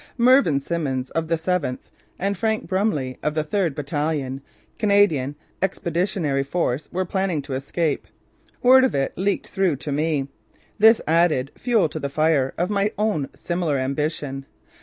Mervin 0.17 0.59
Simmons 0.59 1.11
of 1.11 1.27
the 1.27 1.35
7th, 1.35 1.91
and 2.17 2.35
Frank 2.35 2.65
Brumley 2.67 3.19
of 3.21 3.35
the 3.35 3.43
3rd 3.43 3.75
Battalion, 3.75 4.41
Canadian 4.79 5.35
Expeditionary 5.61 6.41
Force 6.41 6.89
were 6.91 7.05
planning 7.05 7.39
to 7.43 7.53
escape. 7.53 8.07
Word 8.63 8.83
of 8.83 8.95
it 8.95 9.13
leaked 9.15 9.49
through 9.49 9.75
to 9.75 9.91
me. 9.91 10.27
This 10.79 11.01
added 11.07 11.51
fuel 11.55 11.87
to 11.89 11.99
the 11.99 12.09
fire 12.09 12.51
of 12.57 12.71
my 12.71 12.89
own 12.97 13.29
similar 13.35 13.77
ambition. 13.77 14.47